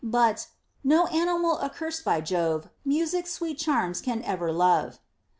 [0.03, 0.47] But
[0.83, 4.97] No animal accurst hy Jove Music's sweet charms can ever love.